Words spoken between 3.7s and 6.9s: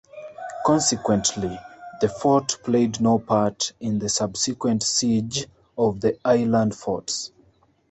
in the subsequent siege of the island